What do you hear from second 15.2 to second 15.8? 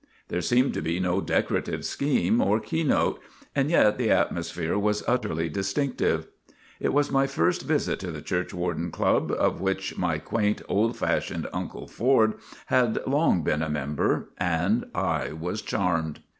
was